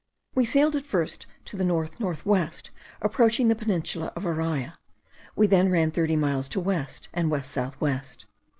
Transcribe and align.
We 0.33 0.45
sailed 0.45 0.75
at 0.75 0.83
first 0.83 1.27
to 1.45 1.63
north 1.63 1.99
north 1.99 2.25
west, 2.25 2.71
approaching 3.03 3.49
the 3.49 3.55
peninsula 3.55 4.11
of 4.15 4.23
Araya; 4.23 4.77
we 5.35 5.45
then 5.45 5.69
ran 5.69 5.91
thirty 5.91 6.15
miles 6.15 6.49
to 6.49 6.59
west 6.59 7.07
and 7.13 7.29
west 7.29 7.51
south 7.51 7.79
west. 7.79 8.25